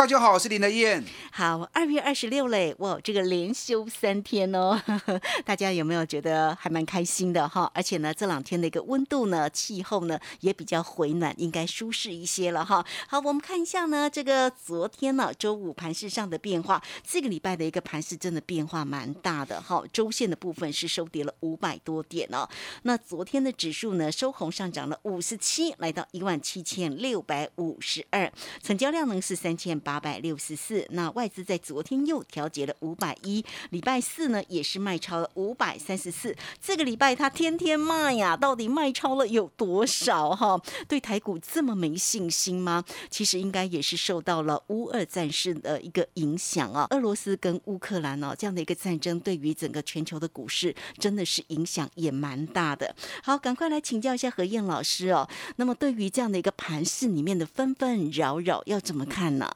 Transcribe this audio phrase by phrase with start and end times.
[0.00, 1.04] 大家好，我是林德燕。
[1.30, 4.80] 好，二月二十六嘞，哇，这个连休三天哦，
[5.44, 7.70] 大家有没有觉得还蛮开心的哈？
[7.74, 12.82] 而且呢，这两天的一个温度呢，气候呢也比较回暖，应该舒适一些了哈。
[13.08, 19.84] 好，我们看一下呢，这个昨天呢，周五盘市上的变化，这个礼拜的一个盘市真的变化蛮大的哈。
[19.92, 22.48] 周线的部分是收跌了五百多点哦，
[22.84, 30.86] 那昨天的指数呢，收红上涨了五十七，来到一万七千六百五十二，成交量呢是三千八八百六十四。
[30.90, 36.36] 那外资在昨天又调节了五百一，礼拜四呢也是卖超了五百三十四。
[36.62, 40.56] 这个礼拜它天天卖呀，到底卖超了有多少哈？
[40.86, 42.84] 对台股这么没信心吗？
[43.10, 46.86] 其实应该也是受到了乌二战事的一个影响啊。
[46.90, 52.94] 俄罗斯跟乌克兰哦这样的一个战争，对于整个全球的股市真的是影响也蛮大的。
[53.24, 55.28] 好，赶快来请教一下何燕老师哦。
[55.56, 59.50] 那么对于这样的一个盘市里面的纷纷扰扰，要怎么看呢？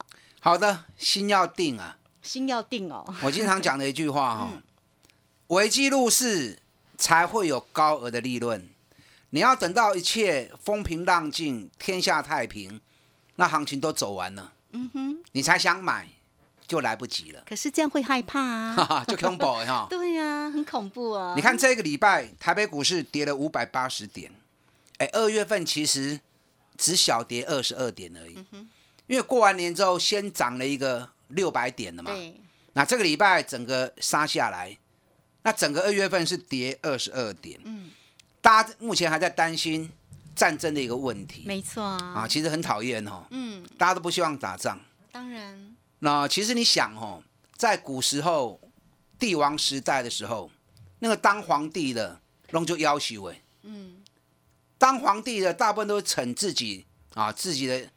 [0.45, 1.97] 好的，心要定啊！
[2.21, 3.03] 心要定哦。
[3.23, 4.49] 我经常讲的一句话哈、
[5.47, 6.59] 危机入市
[6.99, 8.69] 才会有高额的利润。
[9.31, 12.79] 你要等到一切风平浪静、天下太平，
[13.37, 16.07] 那行情都走完了，嗯哼，你才想买，
[16.67, 19.03] 就来不及了，可是这样会害怕啊。
[19.07, 19.87] 就恐怖了哈。
[19.89, 21.33] 对呀、很恐怖啊。
[21.35, 24.31] 你看这个礼拜台北股市跌了五百八十点，
[24.99, 26.19] 哎，二月份其实
[26.77, 28.37] 只小跌二十二点而已，
[29.07, 32.11] 因为过完年之后先涨了一个六百点的嘛，
[32.73, 34.77] 那这个礼拜整个杀下来，
[35.43, 37.91] 那整个二月份是跌二十二点，嗯，
[38.41, 39.89] 大家目前还在担心
[40.35, 41.43] 战争的一个问题。
[41.45, 41.97] 没错啊。
[42.15, 44.79] 啊，其实很讨厌哦，嗯，大家都不希望打仗。
[45.11, 47.23] 当然，那其实你想哦，
[47.55, 48.59] 在古时候
[49.17, 50.51] 帝王时代的时候，
[50.99, 52.19] 那个当皇帝的
[52.51, 54.03] 弄就要求哎，嗯，
[54.77, 57.89] 当皇帝的大部分都是逞自己啊自己的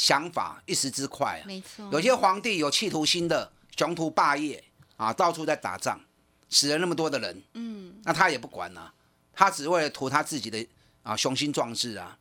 [0.00, 1.44] 想法，一时之快啊。
[1.46, 1.86] 没错。
[1.92, 4.64] 有些皇帝有企图心的，雄图霸业
[4.96, 6.00] 啊，到处在打仗，
[6.48, 8.94] 死了那么多的人，嗯，那他也不管啊，
[9.34, 10.66] 他只为了图他自己的
[11.02, 12.16] 啊雄心壮志啊。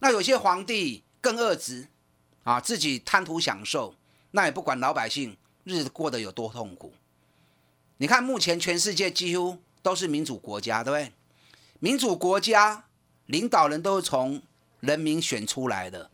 [0.00, 1.86] 那有些皇帝更恶质
[2.42, 3.94] 啊，自己贪图享受，
[4.32, 6.92] 那也不管老百姓日子过得有多痛苦。
[7.98, 11.12] 你看，目前全世界几乎都是民主国家，对不对？
[11.78, 12.86] 民主国家
[13.26, 14.42] 领导人都是从
[14.80, 16.10] 人民选出来的，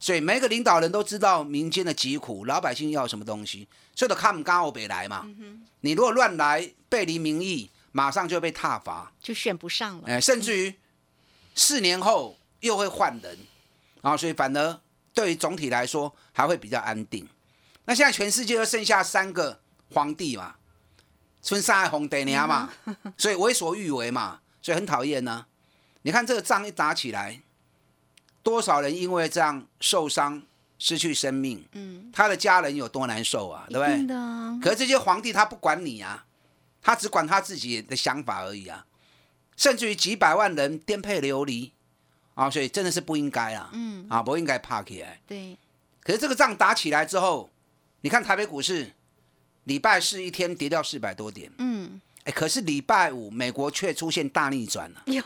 [0.00, 5.28] 所以每一个领导人都知道民间的疾苦，老百姓要什么东西，所以都看不刚欧北来嘛。
[5.82, 10.04] 你如果乱来，背离民意，马上就会被挞伐，就选不上了。
[10.08, 10.74] 哎、甚至于
[11.54, 13.38] 四年后又会换人，
[14.00, 14.80] 啊，所以反而
[15.12, 17.28] 对于总体来说还会比较安定。
[17.84, 19.60] 那现在全世界就剩下三个
[19.92, 20.54] 皇帝嘛，
[21.42, 22.72] 春山红得娘嘛，
[23.18, 25.44] 所以为所欲为嘛，所以很讨厌呢。
[26.02, 27.40] 你看这个仗一打起来，
[28.42, 30.42] 多少人因为这样受伤、
[30.78, 34.60] 失去生命，嗯，他的家人有多难受啊，对不对？
[34.62, 36.24] 可是这些皇帝他不管你啊，
[36.80, 38.86] 他只管他自己的想法而已啊，
[39.56, 41.72] 甚至于几百万人颠沛流离
[42.34, 45.20] 啊，所以真的是不应该啊，嗯，啊，不应该怕起来。
[45.26, 45.56] 对，
[46.02, 47.50] 可是这个仗打起来之后，
[48.00, 48.90] 你看台北股市
[49.64, 55.22] 礼拜四一天跌掉四百多点，嗯，哎，可是礼拜五美国却出现大逆转了、 有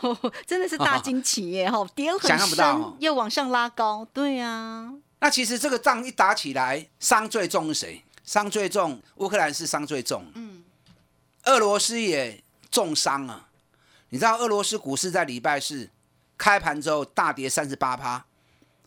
[0.47, 8.03] 真的是大惊奇耶， 哈，跌很想象不到深哦又往上拉高，对啊，那其实这个仗一打起来，伤最重是谁？
[8.23, 10.63] 伤最重，乌克兰是伤最重，嗯，
[11.43, 13.49] 俄罗斯也重伤啊。
[14.09, 15.89] 你知道俄罗斯股市在礼拜四
[16.37, 18.25] 开盘之后大跌三十八趴，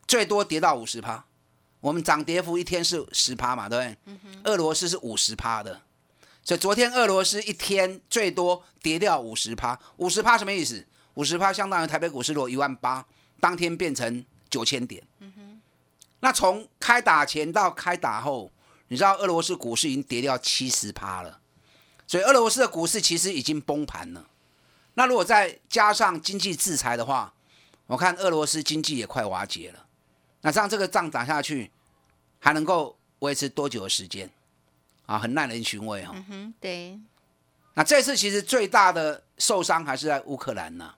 [0.06, 1.24] 最多跌到五十趴。
[1.80, 3.96] 我们涨跌幅一天是十趴嘛，对不对？
[4.06, 5.80] 嗯俄罗斯是五十趴的，
[6.48, 9.78] 所以昨天俄罗斯一天最多跌掉五十趴。
[9.98, 10.82] 五十趴什么意思？
[11.12, 13.04] 五十趴相当于台北股市如果一万八，
[13.38, 15.06] 当天变成九千点。
[16.20, 18.50] 那从开打前到开打后，
[18.86, 21.38] 你知道俄罗斯股市已经跌掉七十趴了，
[22.06, 24.26] 所以俄罗斯的股市其实已经崩盘了。
[24.94, 27.34] 那如果再加上经济制裁的话，
[27.88, 29.84] 我看俄罗斯经济也快瓦解了。
[30.40, 31.70] 那这样这个仗打下去，
[32.38, 34.30] 还能够维持多久的时间？
[35.08, 36.10] 啊，很耐人寻味哦。
[36.12, 37.00] 嗯哼，对，
[37.72, 40.94] 那这次其实最大的受伤还是在乌克兰呢。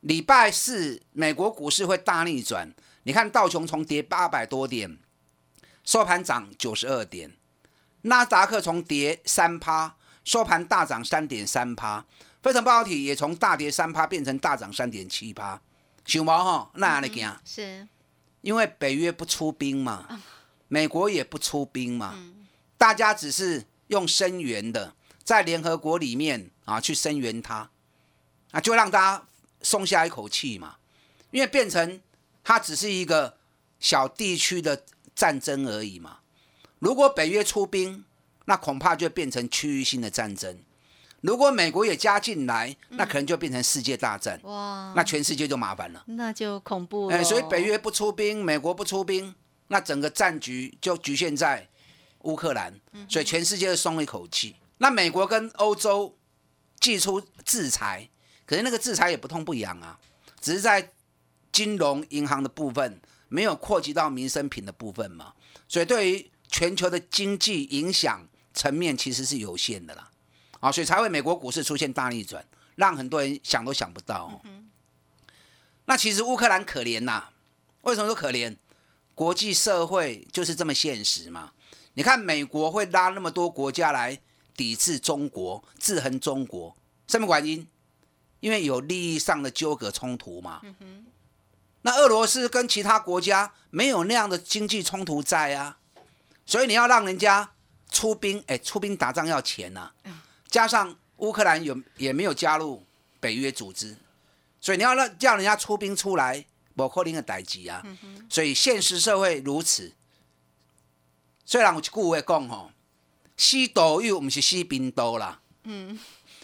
[0.00, 2.70] 礼拜四美国股市会大逆转，
[3.04, 4.98] 你看道琼从跌八百多点，
[5.84, 7.30] 收盘涨九十二点；
[8.02, 12.04] 纳斯达克从跌三趴，收盘大涨三点三趴；
[12.42, 15.58] 非成半导体也从大跌三趴变成大涨三点七趴。
[16.04, 17.88] 想毛哈，那你讲，是，
[18.42, 20.06] 因为北约不出兵嘛，
[20.68, 22.14] 美国也不出兵嘛，
[22.76, 27.70] 大家只是用声援的，在联合国里面啊去声援他，
[28.50, 29.26] 啊就让大家
[29.62, 30.76] 松下一口气嘛，
[31.30, 32.00] 因为变成
[32.42, 33.36] 它只是一个
[33.78, 34.84] 小地区的
[35.14, 36.18] 战争而已嘛。
[36.78, 38.04] 如果北约出兵，
[38.46, 40.58] 那恐怕就变成区域性的战争。
[41.22, 46.04] 如果美国也加进来，那可能就变成世界大战，哇，那全世界就麻烦了。
[46.06, 47.16] 那就恐怖了。
[47.16, 49.34] 哎，所以北约不出兵，美国不出兵，
[49.68, 51.68] 那整个战局就局限在
[52.20, 52.72] 乌克兰，
[53.08, 54.56] 所以全世界都松了一口气。
[54.78, 56.16] 那美国跟欧洲
[56.80, 58.08] 寄出制裁，
[58.46, 59.98] 可是那个制裁也不痛不痒啊，
[60.40, 60.92] 只是在
[61.52, 65.34] 金融银行的部分没有扩及到民生品的部分嘛，
[65.68, 70.10] 所以对于全球的经济影响层面其实是有限的啦。
[70.60, 72.44] 啊，所以才会美国股市出现大逆转，
[72.76, 74.40] 让很多人想都想不到、哦。
[75.84, 77.28] 那其实乌克兰可怜呐、
[77.82, 78.56] 为什么说可怜？
[79.14, 81.52] 国际社会就是这么现实嘛。
[81.94, 84.18] 你看美国会拉那么多国家来
[84.56, 86.76] 抵制中国、制衡中国，
[87.06, 87.68] 什么原因？
[88.40, 90.60] 因为有利益上的纠葛冲突嘛。
[91.82, 95.78] 那俄罗斯跟其他国家没有那样的经济冲突在啊，
[96.44, 97.52] 所以你要让人家
[97.90, 99.92] 出兵，哎，出兵打仗要钱呐、
[100.48, 102.84] 加上乌克兰有也没有加入
[103.20, 103.96] 北约组织，
[104.60, 107.82] 所以你要让叫人家出兵出来，不可能的代志啊。
[108.28, 109.92] 所以现实社会如此。
[111.46, 112.70] 虽然有一句话讲吼，
[113.36, 115.98] 吸毒又不是吸冰刀啦，嗯，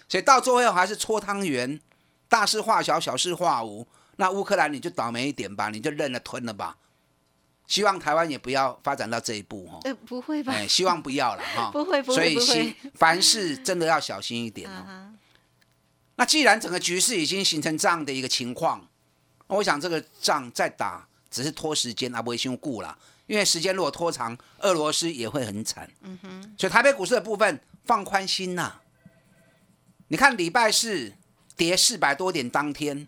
[0.09, 1.81] 所以到最后还是搓汤圆，
[2.29, 3.87] 大事化小，小事化无。
[4.17, 6.77] 那乌克兰你就倒霉一点吧，你就认了吞了吧。
[7.67, 9.81] 希望台湾也不要发展到这一步哦。
[9.85, 10.53] 呃，不会吧？
[10.53, 11.71] 哎，希望不要了 哈。
[11.73, 15.15] 不会不会所以凡事真的要小心一点哦。
[16.17, 18.90] 那既然整个局势已经形成这样的一个情况，
[19.57, 22.97] 我想这个仗再打只是拖时间，而不会修固啦。
[23.27, 25.89] 因为时间如果拖长，俄罗斯也会很惨。
[26.03, 26.55] 嗯哼。
[26.59, 28.81] 所以台北股市的部分放宽心呐、
[30.09, 31.13] 你看礼拜四
[31.57, 33.07] 跌四百多点，当天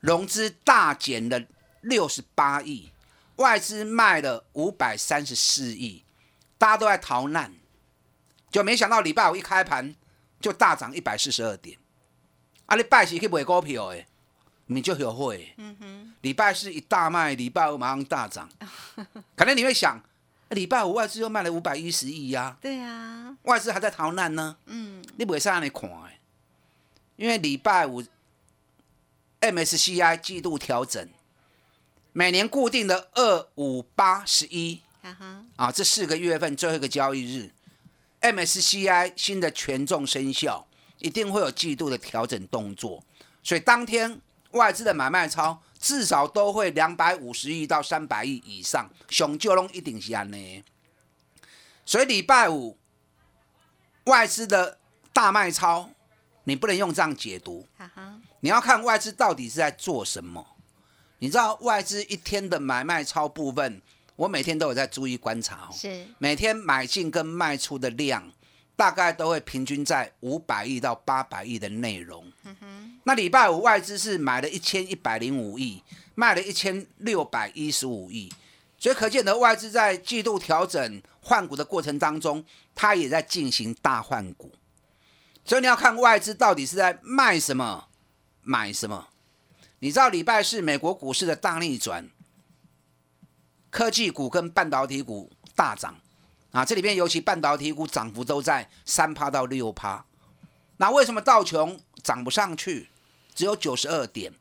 [0.00, 1.42] 融资大减了
[1.82, 2.90] 六十八亿，
[3.36, 6.02] 外资卖了五百三十四亿，
[6.56, 7.52] 大家都在逃难，
[8.50, 9.94] 就没想到礼拜五一开盘
[10.40, 11.78] 就大涨一百四十二点。
[12.66, 14.04] 啊，你拜四去买股票的，
[14.74, 15.52] 你就有会。
[15.56, 16.12] 嗯哼。
[16.22, 18.48] 礼拜四一大卖，礼拜五马上大涨。
[19.36, 20.00] 可能你会想，
[20.50, 24.56] 礼拜五外资又卖了五百一十亿呀，对啊，外资还在逃难呢。
[24.66, 26.10] 嗯，你不会上来看的，
[27.16, 28.04] 因为礼拜五
[29.40, 31.08] MSCI 季度调整，
[32.12, 34.80] 每年固定的二五八十一
[35.56, 37.50] 啊，这四个月份最后一个交易日
[38.20, 43.02] ，MSCI 新的权重生效，一定会有季度的调整动作，
[43.42, 44.20] 所以当天
[44.52, 50.64] 外资的买卖超至少都会两百五十亿到三百亿以上，熊就拢一定是安呢。
[51.84, 52.78] 所以礼拜五
[54.04, 54.78] 外资的
[55.12, 55.90] 大卖超，
[56.44, 57.66] 你不能用这样解读，
[58.40, 60.46] 你要看外资到底是在做什么。
[61.18, 63.80] 你知道外资一天的买卖超部分，
[64.16, 65.72] 我每天都有在注意观察哦。
[65.72, 68.32] 是，每天买进跟卖出的量，
[68.76, 72.32] 大概都会平均在五百亿到八百亿的内容。
[73.04, 75.82] 那礼拜五外资是买了一千一百零五亿，
[76.14, 78.32] 卖了一千六百一十五亿，
[78.78, 84.52] 所以可见得外资在季度调整换股的过程当中，它也在进行大换股。
[85.44, 87.88] 所以你要看外资到底是在卖什么，
[88.42, 89.08] 买什么。
[89.80, 92.08] 你知道礼拜四美国股市的大逆转，
[93.70, 95.96] 科技股跟半导体股大涨
[96.52, 100.04] 啊，这里边尤其半导体股涨幅都在三趴到六趴。
[100.76, 102.88] 那为什么道琼涨不上去，
[103.34, 104.32] 只有九十二点？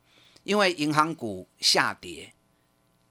[0.43, 2.33] 因为银行股下跌，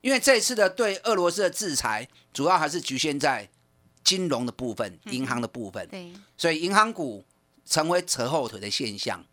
[0.00, 3.48] 因为这次的对俄罗斯的制裁，主要还是局限在
[4.02, 5.86] 金融的部分、银行的部分。
[5.88, 7.24] 对，所以银行股
[7.64, 9.24] 成为扯后腿的现象。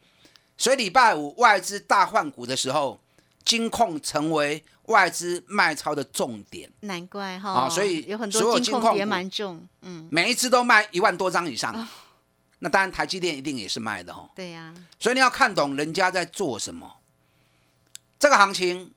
[0.58, 3.02] 所以礼拜五外资大换股的时候，
[3.48, 11.88] 金控成为外资卖超的重点，难怪哈，啊所以有很多金控跌金控股蛮重，嗯，每一只都卖一万多张以上。
[12.60, 14.30] 那当然台积电一定也是卖的哦。
[14.36, 16.98] 对呀、所以你要看懂人家在做什么。
[18.20, 18.92] 这个行情，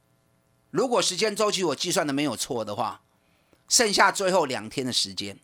[0.70, 3.02] 如果时间周期我计算的没有错的话，
[3.68, 5.38] 剩下最后两天的时间，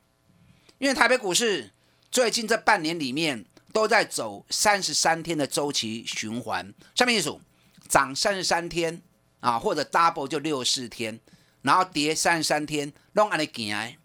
[0.78, 1.70] 因为台北股市
[2.10, 7.40] 最近这半年里面都在走三十三天的周期循环，下面一组
[7.86, 9.00] 涨三十三天
[9.40, 11.18] 啊，或者 double 就六四天，
[11.62, 13.96] 然后跌三十三天，弄安尼行。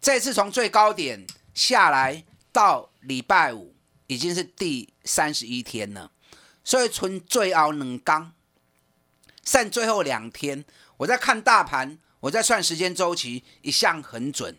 [0.00, 3.74] 这次从最高点下来到礼拜五，
[4.06, 6.12] 已经是第三十一天了，
[6.62, 8.32] 所以存最后两刚，
[9.44, 10.64] 剩最后两天，
[10.98, 14.56] 我在看大盘，我在算时间周期，一向很准。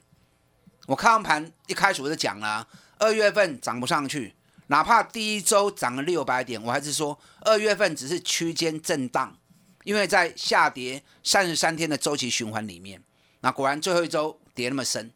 [0.87, 4.33] 我看完盘一开始我就讲了啊，二月份涨不上去，
[4.67, 9.37] 哪怕第一周涨了六百点，我还是说二月份只是区间震荡，
[9.83, 13.01] 因为在下跌三十三天的周期循环里面，
[13.39, 15.11] 那果然最后一周跌那么深，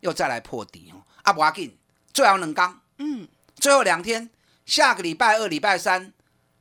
[0.00, 1.76] 又再来破底哦，啊不要紧，
[2.12, 4.28] 最好能刚，嗯，最后两天，
[4.64, 6.12] 下个礼拜二、礼拜三，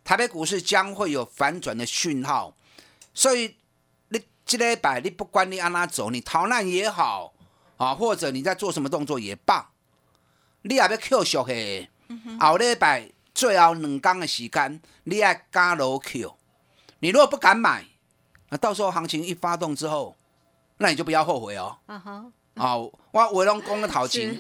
[0.04, 2.56] 台北股市将会有反转的讯号，
[3.14, 3.56] 所以
[4.10, 7.34] 你这礼拜你不管你按哪走，你逃难也好
[7.78, 9.72] 啊，或者你在做什么动作也罢，
[10.62, 11.44] 你也要 Q 熟
[12.08, 16.36] 的，后礼拜最后两天的时间，你要加楼 Q。
[17.00, 17.86] 你如果不敢买，
[18.50, 20.16] 那到时候行情一发动之后，
[20.78, 21.78] 那你就不要后悔哦。
[21.86, 24.40] 啊哈，哦，我维龙公的讨情，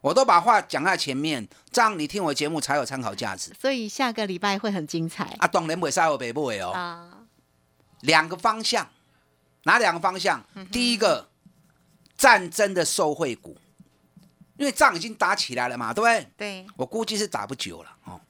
[0.00, 3.52] 我都把话讲在前面，这样你听我节目才有参考价值。
[3.58, 7.10] 所以下个礼拜会很精彩啊，当然袂使有北部的哦，啊。
[8.02, 8.86] 两个方向，
[9.62, 10.44] 哪两个方向？
[10.70, 11.30] 第一个，
[12.18, 13.56] 战争的受惠股，
[14.56, 16.28] 因为仗已经打起来了嘛，对不对？
[16.36, 18.20] 对，我估计是打不久了哦。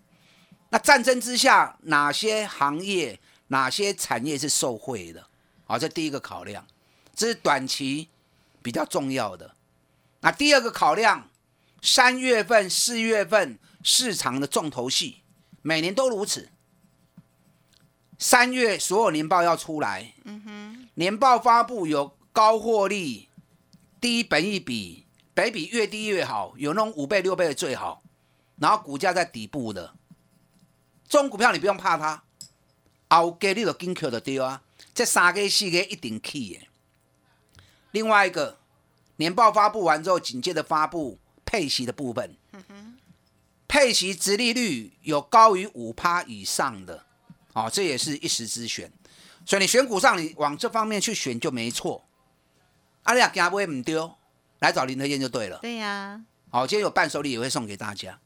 [0.71, 5.27] 那战争之下，哪些行业、哪些产业是受惠的？
[5.67, 6.67] 好、这第一个考量，
[7.15, 8.09] 这是短期
[8.63, 9.55] 比较重要的。
[10.21, 11.29] 那第二个考量，
[11.81, 15.23] 三月份、四月份市场的重头戏，
[15.63, 16.51] 每年都如此。
[18.19, 20.15] 三月所有年报要出来，
[20.95, 23.29] 年报发布有高获利、
[24.01, 25.04] 低本益比，
[25.35, 28.03] 北比越低越好，有那种五倍、六倍的最好。
[28.57, 29.95] 然后股价在底部的，
[31.09, 32.23] 这种股票你不用怕它，
[33.09, 34.63] 后价你就紧 Q 就对啊。
[34.95, 36.69] 这三个四个一定起的。
[37.91, 38.59] 另外一个，
[39.17, 42.37] 年报发布完之后，紧接着发布配息的部分，
[43.67, 47.05] 配息殖利率有高于五趴以上的，
[47.55, 48.93] 哦，这也是一时之选。
[49.45, 52.05] 所以你选股上，你往这方面去选就没错。
[53.03, 54.15] 阿丽亚惊不会唔丢，
[54.65, 55.59] 来找林德燕就对了。
[55.59, 58.19] 对呀、好，今天有伴手礼也会送给大家。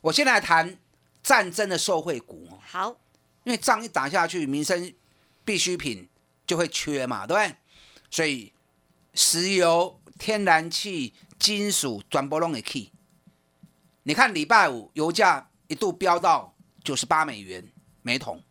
[0.00, 0.78] 我现在来谈
[1.22, 2.96] 战争的受惠股哦，好，
[3.44, 4.92] 因为仗一打下去，民生
[5.44, 6.08] 必需品
[6.46, 7.56] 就会缺嘛，对不对？
[8.10, 8.52] 所以
[9.14, 12.90] 石油、天然气、金属转波拢的 key。
[14.02, 17.62] 你看礼拜五油价一度飙到九十八美元
[18.02, 18.42] 每桶，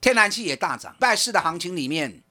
[0.00, 0.94] 天然气也大涨。
[1.00, 2.22] 拜四的行情里面，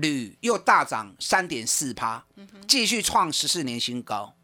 [0.00, 2.24] 铝又大涨三点四趴，
[2.68, 4.34] 继续创十四年新高。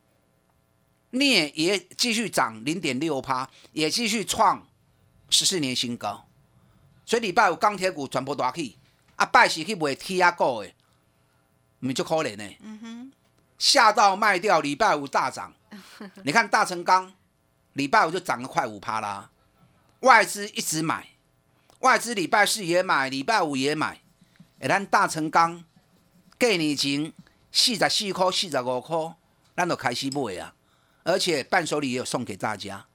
[1.11, 4.66] 镍也继续涨零点六趴，也继续创
[5.30, 6.26] 十四年新高。
[7.04, 8.78] 所以礼拜五钢铁股全部大起，
[9.16, 10.73] 啊，拜四去卖铁啊股的，
[11.80, 13.12] 你就可怜呢。
[13.59, 15.54] 吓到卖掉，礼拜五大涨。
[16.25, 17.12] 你看大成钢，
[17.75, 19.30] 礼拜五就涨了快五趴啦。
[20.00, 21.09] 外资一直买，
[21.78, 24.01] 外资礼拜四也买，礼拜五也买。
[24.62, 25.64] 哎，咱大成钢
[26.38, 27.12] 过年前
[27.50, 28.97] 四十四块、四十五块，
[29.57, 30.54] 咱就开始买啊。
[31.02, 32.87] 而且伴手礼也有送给大家。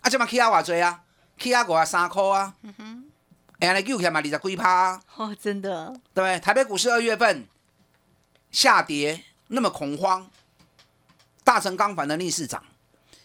[0.00, 1.02] 啊，这嘛起啊偌济啊？
[1.38, 2.54] 起啊五啊三块啊。
[2.62, 3.10] 嗯哼。
[3.58, 5.02] 哎，安尼救起来嘛二十几趴啊。
[5.16, 6.40] 哦，真的，对？
[6.40, 7.46] 台北股市二月份
[8.50, 10.30] 下跌那么恐慌，
[11.44, 12.64] 大成钢反而逆势涨，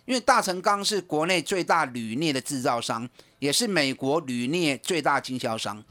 [0.04, 3.08] 因为大成钢是国内最大铝镍的制造商，
[3.40, 5.84] 也是美国铝镍最大经销商。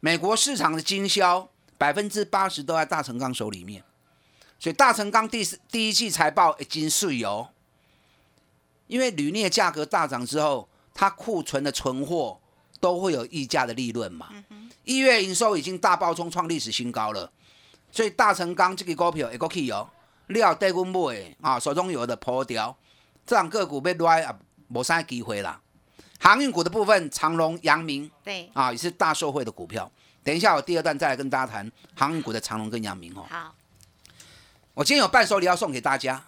[0.00, 3.82] 美国市场的经销百分之八十都在大成钢手里面，
[4.58, 7.48] 所以大成钢第四第一季财报已经是油，
[8.86, 12.40] 因为铝镍价格大涨之后，它库存的存货
[12.80, 14.28] 都会有溢价的利润嘛。
[14.84, 17.30] 一月营收已经大爆冲，创历史新高了。
[17.92, 19.88] 所以大成钢这个股票会过去哦，
[20.28, 22.76] 你要带阮买的啊，手中有的抛掉，
[23.26, 25.60] 这档个股被拉啊，无啥机会啦。
[26.20, 29.90] 航运股的部分，长隆、阳明对，啊，也是大受惠的股票。
[30.22, 33.24] 等一下我第二段再来跟大家谈航运股的长隆跟阳明哦。
[33.30, 33.54] 好，
[34.74, 36.22] 我今天有伴手礼要送给大家，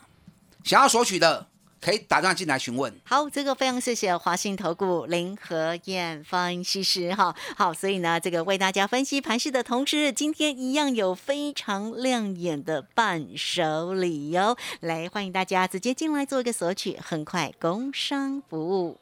[0.64, 1.46] 想要索取的，
[1.78, 2.90] 可以打电话进来询问。
[3.04, 7.36] 好，这个非常谢谢华信投顾林和燕分析师哈。
[7.54, 14.56] 好，所以呢，这个为大家分析盘势的同时，今天一样有非常亮眼的伴手礼哟。
[14.80, 18.98] 来，欢迎大家直接进来做一个索取，很快工商服务。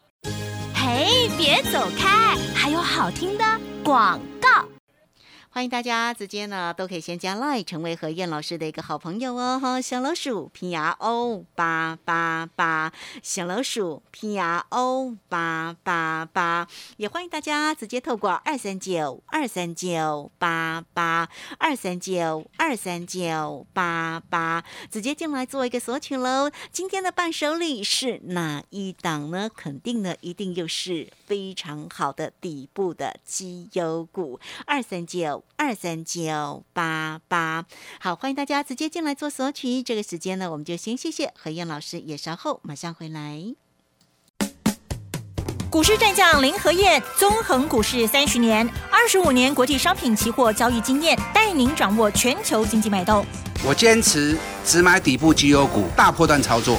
[0.83, 3.45] 嘿，别走开，还有好听的
[3.85, 4.70] 广告。
[5.52, 21.28] 欢迎大家直接呢都可以先加 Line 成为何燕老师的一个好朋友哦哈，小老鼠拼牙 O 八八八，小老鼠拼牙 O 八八八，也欢迎大家直接透过二三九二三九八八
[21.59, 26.49] 二三九二三九八八直接进来做一个索取喽。
[26.71, 29.50] 今天的伴手礼是哪一档呢？
[29.52, 35.39] 肯定呢一定又是非常好的底部的绩优股二三九。
[35.56, 37.64] 二三九八八，
[38.00, 39.82] 好，欢迎大家直接进来做索取。
[39.82, 43.54] 这个时间呢，我们就先谢谢何燕老师，也稍后马上回来。
[45.70, 53.25] 股市战将林和燕，纵横股市三十年，二十五年国际商品期货交易经验，带您掌握全球经济脉动。
[53.64, 56.78] 我坚持只买底部绩优股，大波段操作。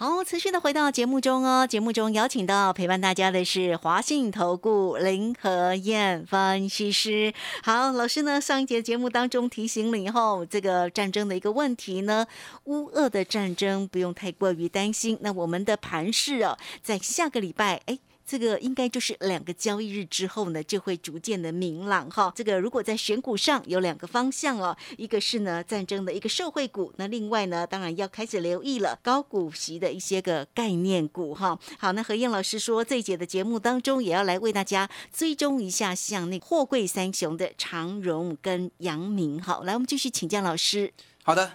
[0.00, 1.66] 好，持续的回到节目中哦。
[1.66, 7.34] 节目中邀请到陪伴大家的是华信投顾林和燕分析师。
[7.64, 12.24] 好，老师呢上一节节目当中提醒了以后，这个战争的一个问题呢，
[12.66, 15.18] 乌俄的战争不用太过于担心。
[15.20, 17.98] 那我们的盘势哦，在下个礼拜哎。
[18.28, 22.30] 这个应该就是两个交易日之后呢，就会逐渐的明朗哈。
[22.36, 31.58] 这个如果在选股上有两个方向哦，一个是呢战争的一个受惠股，那另外呢当然要开始留意了高股息的一些个概念股哈。
[31.78, 39.40] 好，那何燕老师说这一节的节目当中也要来为大家追踪一下像那货柜三雄的长荣跟阳明。
[39.40, 40.92] 好，来我们继续请教老师。
[41.22, 41.46] 好的，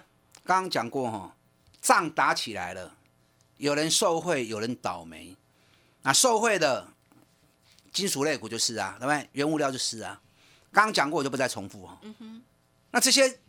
[0.42, 1.36] 刚刚讲过哈，
[1.80, 2.96] 仗打起来了，
[3.58, 5.36] 有人受贿，有人倒霉。
[6.04, 6.86] 那受贿的
[7.92, 9.28] 金属类股就是啊，对不对？
[9.32, 10.20] 原物料就是啊。
[10.70, 11.98] 刚刚讲过，我就不再重复哈。
[12.02, 12.42] 嗯哼。
[12.90, 13.40] 那这些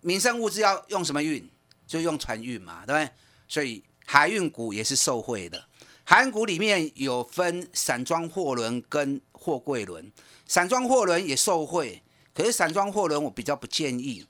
[0.00, 1.48] 民生物资要用什么运？
[1.86, 3.10] 就用船运嘛，对不对？
[3.46, 5.64] 所以海运股也是受贿的。
[6.04, 10.10] 海运股里面有分散装货轮跟货柜轮，
[10.46, 12.02] 散装货轮也受贿。
[12.34, 14.26] 可是散装货轮我比较不建议，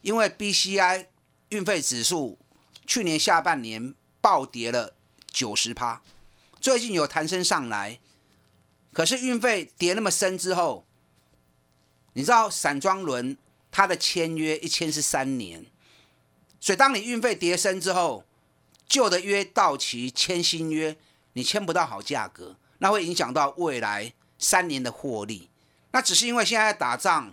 [0.00, 1.06] 因为 BCI
[1.50, 2.38] 运费指数
[2.86, 4.94] 去年下半年暴跌了
[5.30, 6.02] 九十趴。
[6.66, 8.00] 最近有弹升上来，
[8.92, 10.84] 可是运费跌那么深之后，
[12.14, 13.36] 你知道散装轮
[13.70, 15.64] 它的签约一签是三年，
[16.58, 18.24] 所以当你运费跌深之后，
[18.88, 20.96] 旧的约到期签新约，
[21.34, 25.48] 你签不到好价格，那会影响到未来三年的获利。
[25.92, 27.32] 那只是因为现在打仗，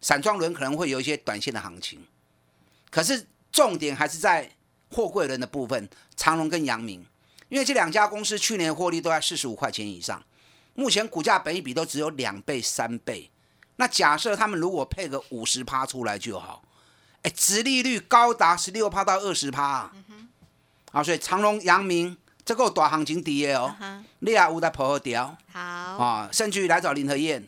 [0.00, 2.06] 散装轮可能会有一些短线的行情，
[2.90, 4.52] 可是重点还是在
[4.88, 7.06] 货柜轮的部分，长隆跟阳明。
[7.52, 10.22] 因为这两家公司去年获利都在四十五块钱以上，
[10.72, 13.30] 目前股价本一比都只有两倍三倍。
[13.76, 16.62] 那假设他们如果配个五十趴出来就好，
[17.20, 19.92] 哎，殖利率高达十六趴到二十趴。
[20.92, 23.76] 啊，所以长隆、阳明这个大行情底哦，
[24.20, 25.36] 你也有在破好掉。
[25.52, 27.46] 好啊，甚至于来找林和燕，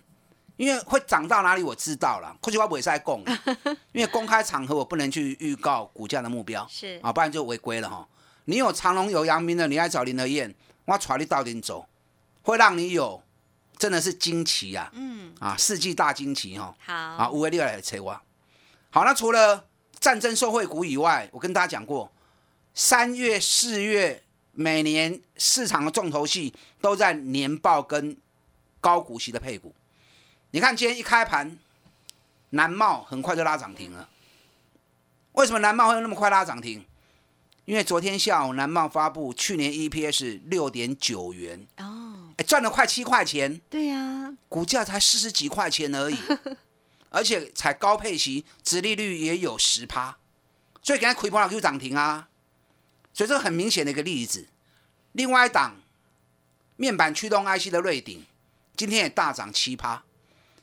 [0.58, 3.18] 因为会涨到哪里我知道了，可是我不会再讲，
[3.92, 8.06] 因为公开场合我不能去预告股价的目标，是啊，不然就违规了哈。
[8.44, 10.54] 你有长隆有阳明的，你来找林德燕，
[10.84, 11.86] 我带你到点走，
[12.42, 13.22] 会让你有
[13.78, 14.90] 真的是惊奇啊！
[14.94, 16.74] 嗯啊，世纪大惊奇哈！
[16.84, 18.20] 好啊，五位六来催我。
[18.90, 19.66] 好，那除了
[19.98, 22.12] 战争受惠股以外，我跟大家讲过，
[22.74, 28.16] 三月、四月每年市场的重头戏都在年报跟
[28.80, 29.74] 高股息的配股。
[30.50, 31.58] 你看今天一开盘，
[32.50, 34.08] 南茂很快就拉涨停了。
[35.32, 36.84] 为什么南茂会那么快拉涨停？
[37.64, 46.16] 因为昨天下午南茂发布去年 EPS 六点九元哦，哎赚了快七块钱，对呀，股价才四十几块钱而已，
[47.08, 50.18] 而且才高配息，殖利率也有十趴，
[50.82, 52.28] 所以给它亏破了就涨停啊，
[53.14, 54.46] 所以这很明显的一个例子。
[55.12, 55.80] 另外一档
[56.76, 58.26] 面板驱动 IC 的瑞鼎，
[58.76, 60.04] 今天也大涨七趴，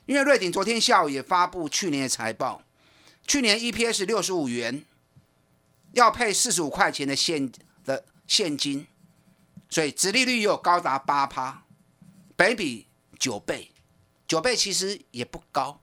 [0.05, 2.61] 因为瑞鼎昨天下午也发布去年的财报，
[3.25, 4.85] 去年 EPS 六十五元。
[5.93, 7.51] 要配四十五块钱的现
[7.83, 8.87] 的现金，
[9.69, 11.63] 所以殖利率又高达八趴，
[12.35, 12.87] 北比
[13.19, 13.71] 九倍，
[14.27, 15.81] 九倍其实也不高，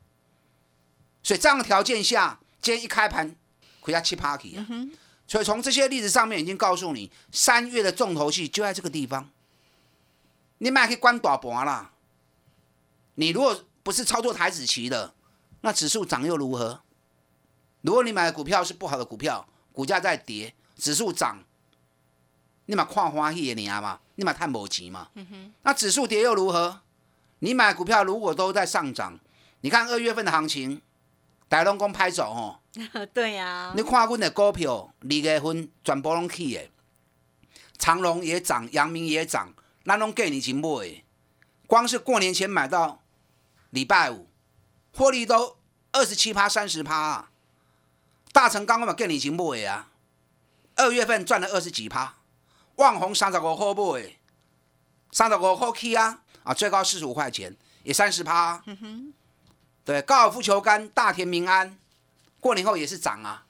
[1.22, 3.36] 所以这样的条件下，今天一开盘
[3.80, 4.66] 回家七 party 啊。
[5.26, 9.30] 所以从这些例子上面已经告诉你，三月的重头戏就在这个地方。
[10.56, 11.92] 你买可以关大盘啦。
[13.16, 15.14] 你如果不是操作台子棋的，
[15.60, 16.80] 那指数涨又如何？
[17.82, 19.46] 如果你买的股票是不好的股票，
[19.78, 21.38] 股价在跌，指数涨，
[22.66, 25.08] 你嘛看欢喜的你啊嘛，你嘛探无钱嘛。
[25.62, 26.80] 那指数跌又如何？
[27.38, 29.16] 你买股票如果都在上涨，
[29.60, 30.82] 你看二月份的行情，
[31.48, 32.58] 大龙公拍走哦。
[33.14, 36.68] 对呀、你看阮的股票，二月份全部拢起的，
[37.78, 41.04] 长隆也涨，阳明也涨，咱拢过年前买的，
[41.68, 43.00] 光是过年前买到
[43.70, 44.26] 礼拜五，
[44.92, 45.56] 获利都
[45.92, 47.30] 二十七趴、三十趴啊。
[48.32, 49.90] 大成刚刚嘛过年前买的啊，
[50.76, 52.14] 二月份赚了二十几趴，
[52.76, 54.16] 旺宏三十五块买，
[55.10, 58.64] 三十五块起啊，啊最高四十五块钱，也三十趴、啊。
[59.84, 61.78] 对，高尔夫球杆大田民安。
[62.40, 63.46] 过年后也是涨啊，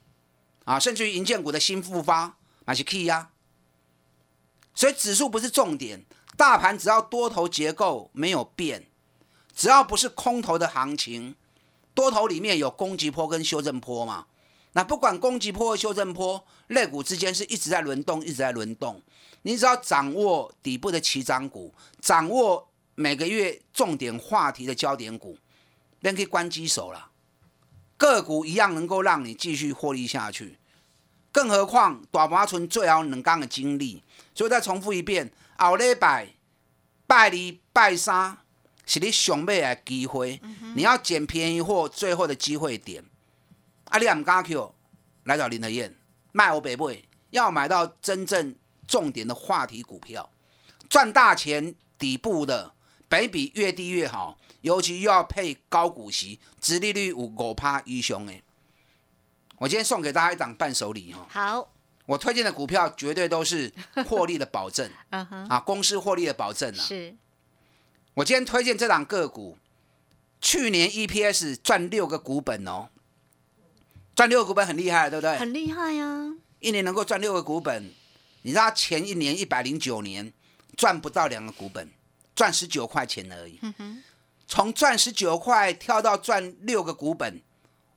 [0.65, 3.29] 啊，甚至于银建股的新复发还是 key 啊，
[4.73, 6.03] 所以指数不是重点，
[6.35, 8.87] 大盘只要多头结构没有变，
[9.55, 11.35] 只要不是空头的行情，
[11.93, 14.25] 多头里面有攻击波跟修正波嘛，
[14.79, 19.01] 那不管攻击波和修正波，类股之间是一直在轮动，一直在轮动，
[19.41, 25.37] 你只要掌握底部的起涨股，掌握每个月重点话题的焦点股，
[25.99, 27.09] 便可以关机手了。
[27.97, 30.57] 个股一样能够让你继续获利下去，
[31.33, 34.01] 更何况大盘村最好能干的经历，
[34.33, 36.35] 所以再重复一遍，后礼拜
[37.05, 38.37] 拜二、拜三
[38.85, 40.39] 是你上买的机会，
[40.73, 43.03] 你要捡便宜货最后的机会点。
[43.89, 44.57] 啊，你也唔敢去
[45.23, 45.95] 来找林德燕
[46.31, 48.55] 卖我北买，要买到真正
[48.87, 50.29] 重点的话题股票，
[50.89, 52.73] 赚大钱底部的，
[53.07, 54.37] 北比越低越好。
[54.61, 58.43] 尤其又要配高股息，殖利率五五趴以上诶。
[59.57, 61.69] 我今天送给大家一档伴手礼哈，好，
[62.05, 63.73] 我推荐的股票绝对都是
[64.05, 66.83] 获利的保证 啊，公司获利的保证啊。
[66.83, 67.15] 是，
[68.15, 69.57] 我今天推荐这档个股，
[70.41, 72.89] 去年 EPS 赚六个股本哦，
[74.19, 75.37] 赚六个股本很厉害，对不对？
[75.37, 76.29] 很厉害呀、
[76.59, 77.89] 一年能够赚六个股本，
[78.41, 80.33] 你知道前一年一百零九年
[80.75, 81.89] 赚不到两个股本，
[82.35, 83.61] 赚十九块钱而已。
[84.45, 87.41] 从赚十九块跳到赚六个股本，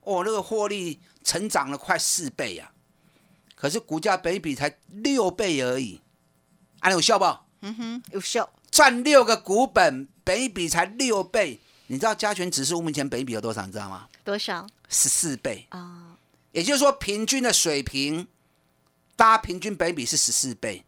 [0.02, 2.70] 哦，那个获利成长了快四倍呀、
[3.56, 6.00] 可是股价本比才六倍而已，
[6.78, 7.24] 啊，你有效不？
[7.62, 11.58] 嗯哼，有效，赚六个股本，本比才六倍，
[11.88, 13.66] 你知道加权指数目前本比有多少？
[13.66, 14.06] 你知道吗？
[14.22, 15.66] 多少十四倍。
[15.70, 16.11] 啊？
[16.52, 18.28] 也就是说，平均的水平，
[19.16, 20.84] 大家平均北比是十四倍。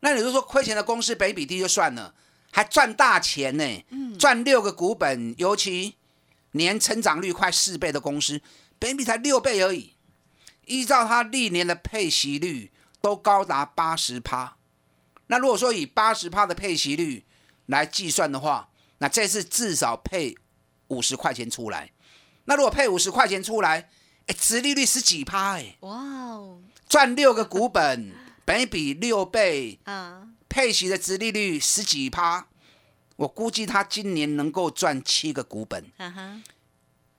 [0.00, 2.14] 那你就说亏钱的公司北比低就算了，
[2.52, 3.84] 还赚大钱呢？
[4.18, 5.96] 赚六个股本，尤其
[6.52, 8.40] 年成长率快四倍的公司，
[8.78, 9.94] 北比才六倍而已。
[10.66, 12.70] 依照它历年的配息率，
[13.00, 14.56] 都高达八十趴。
[15.26, 17.24] 那如果说以八十趴的配息率
[17.66, 20.36] 来计算的话，那这次至少配
[20.88, 21.90] 五十块钱出来。
[22.44, 23.90] 那如果配五十块钱出来，
[24.28, 28.12] 哎，殖利率十几趴，哎，哇哦，赚六个股本，
[28.44, 32.46] 本益比六倍，啊，配息的殖利率十几趴，
[33.16, 36.42] 我估计他今年能够赚七个股本，哈哈，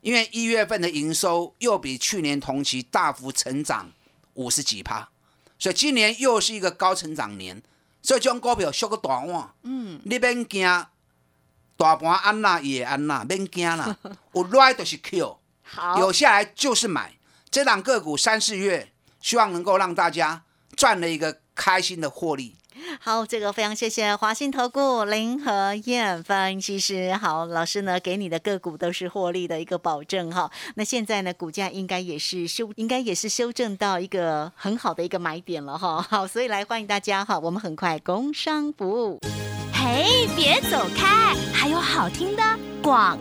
[0.01, 3.91] 因为一月份的营收又比去年同期大幅成长
[4.35, 5.09] 五十几趴，
[5.57, 7.59] 所以今年又是一个高成长年，
[8.03, 10.85] 所以这种股票缩个大碗，嗯，你免惊，
[11.75, 13.97] 大盘安那也安那，免惊啦，
[14.33, 15.38] 有来就是 Q。
[15.71, 17.13] 好，有下来就是买。
[17.51, 20.43] 这档个股三四月，希望能够让大家
[20.75, 22.55] 赚了一个开心的获利。
[23.01, 27.13] 好，这个非常谢谢华信投顾林和燕分析师。
[27.13, 30.49] 好，老师呢给你的个股都是获利的一个保证哈。
[30.75, 36.01] 那现在呢，股价应该也是修，应该也是修正到一个很好的一个买点了哈。
[36.01, 39.19] 好，所以来欢迎大家哈，我们很快工商服务。
[39.73, 42.43] 嘿，别走开，还有好听的
[42.81, 43.19] 广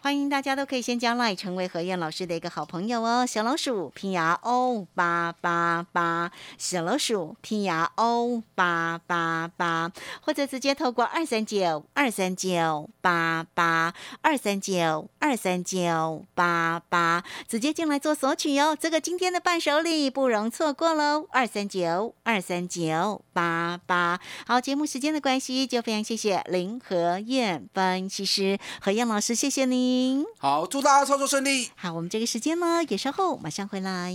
[0.00, 3.24] 欢迎大家都可以先加 line 成为何燕老师的一个好朋友哦。
[3.24, 18.76] 小老鼠拼牙 O 八八八，小老鼠拼牙 O 八八八，或者直接透过二三九二三九八八二三九二三九八八直接进来做索取哦。
[18.78, 24.20] 这个今天的伴手礼不容错过喽，二三九二三九八八。
[24.46, 30.24] 好，节目时间的关系，就非常谢谢林和燕分析师何燕老师，谢谢谢您。
[30.38, 31.68] 好，祝大家操作顺利。
[31.76, 34.12] 好，我们这个时间呢也稍后马上回来。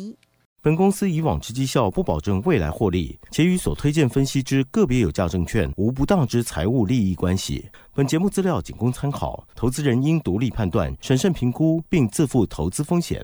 [0.61, 7.65] 本公司以往之绩效不保证未来获利，且与所推荐分析之个别有价证券无不当之财务利益关系。
[7.93, 13.23] 本节目资料仅供参考，投资人应独立判断、审慎评估，并自负投资风险。